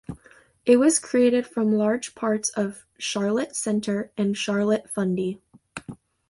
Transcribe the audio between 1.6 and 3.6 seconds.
large parts of Charlotte